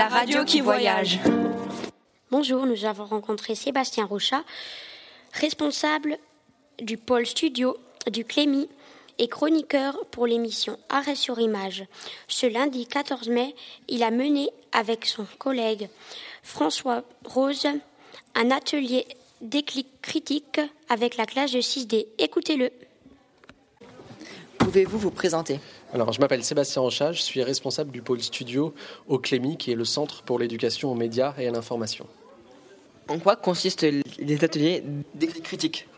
[0.00, 1.18] la radio qui voyage.
[2.30, 4.44] Bonjour, nous avons rencontré Sébastien Rochat,
[5.34, 6.16] responsable
[6.80, 7.76] du pôle studio
[8.10, 8.70] du Clémy
[9.18, 11.84] et chroniqueur pour l'émission Arrêt sur image.
[12.28, 13.54] Ce lundi 14 mai,
[13.88, 15.90] il a mené avec son collègue
[16.42, 17.68] François Rose
[18.34, 19.06] un atelier
[19.42, 22.06] déclic critique avec la classe de 6D.
[22.16, 22.70] Écoutez-le.
[24.70, 25.58] Pouvez-vous vous présenter?
[25.92, 28.72] Alors, je m'appelle Sébastien Rochat, je suis responsable du pôle studio
[29.08, 32.06] au Clémy, qui est le centre pour l'éducation aux médias et à l'information.
[33.08, 33.84] En quoi consistent
[34.20, 34.84] les ateliers
[35.16, 35.88] d'écrit critique?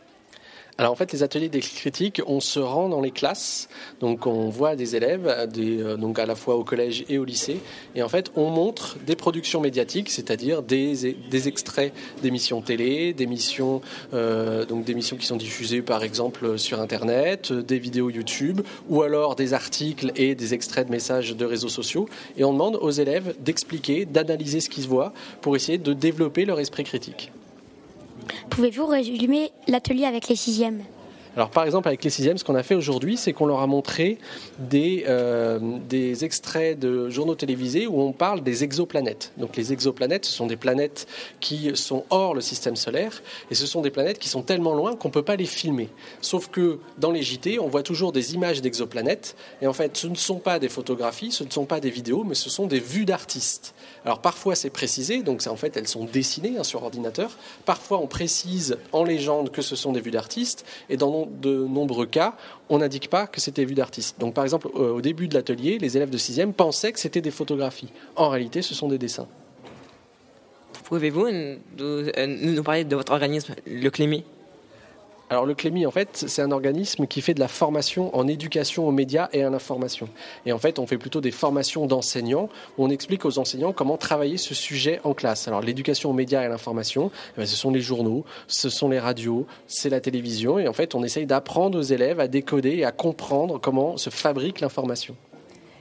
[0.79, 3.69] Alors en fait, les ateliers d'écrit critique, on se rend dans les classes,
[4.01, 7.61] donc on voit des élèves, euh, donc à la fois au collège et au lycée,
[7.95, 13.83] et en fait on montre des productions médiatiques, c'est-à-dire des, extraits d'émissions télé, d'émissions
[14.15, 19.52] euh, donc qui sont diffusées par exemple sur Internet, des vidéos YouTube, ou alors des
[19.52, 22.09] articles et des extraits de messages de réseaux sociaux,
[22.39, 26.46] et on demande aux élèves d'expliquer, d'analyser ce qui se voit pour essayer de développer
[26.46, 27.30] leur esprit critique.
[28.51, 30.82] Pouvez-vous résumer l'atelier avec les sixièmes?
[31.37, 33.66] Alors par exemple avec les sixièmes, ce qu'on a fait aujourd'hui, c'est qu'on leur a
[33.66, 34.19] montré
[34.59, 35.59] des, euh,
[35.89, 39.33] des extraits de journaux télévisés où on parle des exoplanètes.
[39.39, 41.07] Donc les exoplanètes, ce sont des planètes
[41.41, 44.95] qui sont hors le système solaire et ce sont des planètes qui sont tellement loin
[44.95, 45.89] qu'on ne peut pas les filmer.
[46.21, 50.09] Sauf que dans les JT, on voit toujours des images d'exoplanètes et en fait ce
[50.09, 52.80] ne sont pas des photographies, ce ne sont pas des vidéos, mais ce sont des
[52.80, 53.74] vues d'artistes.
[54.05, 57.39] Alors parfois c'est précisé, donc en fait elles sont dessinées hein, sur ordinateur.
[57.65, 62.06] Parfois on précise en légende que ce sont des vues d'artistes et dans de nombreux
[62.06, 62.34] cas,
[62.68, 64.19] on n'indique pas que c'était vu d'artiste.
[64.20, 67.20] Donc par exemple, euh, au début de l'atelier, les élèves de 6e pensaient que c'était
[67.20, 67.91] des photographies.
[68.16, 69.28] En réalité, ce sont des dessins.
[70.84, 71.28] Pouvez-vous
[71.78, 74.25] nous parler de votre organisme, le Clémy
[75.33, 78.87] alors le Clémy, en fait, c'est un organisme qui fait de la formation en éducation
[78.87, 80.11] aux médias et à l'information.
[80.44, 83.97] Et en fait, on fait plutôt des formations d'enseignants où on explique aux enseignants comment
[83.97, 85.49] travailler ce sujet en classe.
[85.49, 88.99] Alors l'éducation aux médias et à l'information, eh ce sont les journaux, ce sont les
[88.99, 90.59] radios, c'est la télévision.
[90.59, 94.11] Et en fait, on essaye d'apprendre aux élèves à décoder et à comprendre comment se
[94.11, 95.17] fabrique l'information.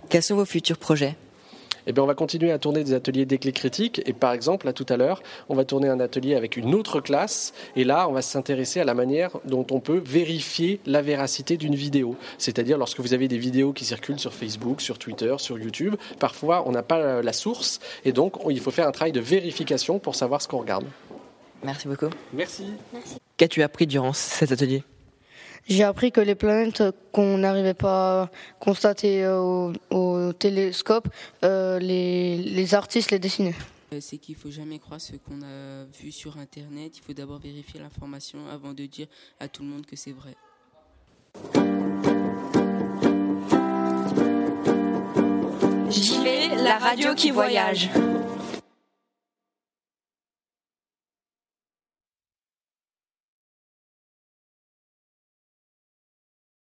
[0.08, 1.18] Quels sont vos futurs projets?
[1.88, 4.02] Eh bien, on va continuer à tourner des ateliers d'éclés critiques.
[4.06, 7.00] Et par exemple, là tout à l'heure, on va tourner un atelier avec une autre
[7.00, 7.54] classe.
[7.76, 11.76] Et là, on va s'intéresser à la manière dont on peut vérifier la véracité d'une
[11.76, 12.16] vidéo.
[12.38, 16.64] C'est-à-dire lorsque vous avez des vidéos qui circulent sur Facebook, sur Twitter, sur YouTube, parfois
[16.68, 17.80] on n'a pas la source.
[18.06, 20.86] Et donc, il faut faire un travail de vérification pour savoir ce qu'on regarde.
[21.64, 22.10] Merci beaucoup.
[22.34, 22.66] Merci.
[22.94, 23.18] Merci.
[23.38, 24.84] Qu'as-tu appris durant cet atelier?
[25.68, 28.30] J'ai appris que les planètes qu'on n'arrivait pas à
[28.60, 31.08] constater au, télescope,
[31.44, 33.56] euh, les, artistes les dessinaient.
[33.94, 36.98] Euh, c'est qu'il faut jamais croire ce qu'on a vu sur Internet.
[36.98, 39.08] Il faut d'abord vérifier l'information avant de dire
[39.40, 40.36] à tout le monde que c'est vrai.
[45.90, 47.90] J'y vais, la radio qui voyage.